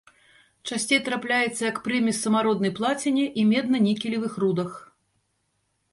[0.69, 4.71] Часцей трапляецца як прымесь самароднай плаціне і медна-нікелевых рудах.